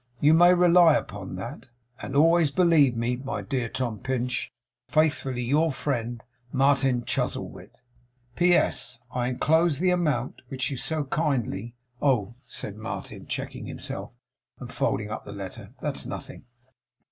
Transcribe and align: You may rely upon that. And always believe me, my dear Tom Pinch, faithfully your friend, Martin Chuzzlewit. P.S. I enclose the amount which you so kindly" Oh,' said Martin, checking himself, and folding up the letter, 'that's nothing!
You 0.19 0.33
may 0.33 0.51
rely 0.55 0.95
upon 0.95 1.35
that. 1.35 1.69
And 2.01 2.15
always 2.15 2.49
believe 2.49 2.95
me, 2.97 3.17
my 3.17 3.43
dear 3.43 3.69
Tom 3.69 3.99
Pinch, 3.99 4.51
faithfully 4.87 5.43
your 5.43 5.71
friend, 5.71 6.23
Martin 6.51 7.03
Chuzzlewit. 7.03 7.77
P.S. 8.35 8.97
I 9.11 9.27
enclose 9.27 9.77
the 9.77 9.91
amount 9.91 10.41
which 10.47 10.71
you 10.71 10.77
so 10.77 11.03
kindly" 11.03 11.75
Oh,' 12.01 12.33
said 12.47 12.77
Martin, 12.77 13.27
checking 13.27 13.67
himself, 13.67 14.09
and 14.59 14.73
folding 14.73 15.11
up 15.11 15.23
the 15.23 15.33
letter, 15.33 15.69
'that's 15.79 16.07
nothing! 16.07 16.45